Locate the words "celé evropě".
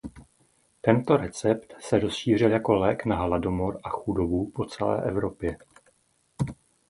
4.65-5.57